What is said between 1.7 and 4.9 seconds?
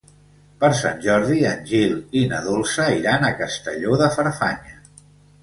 Gil i na Dolça iran a Castelló de Farfanya.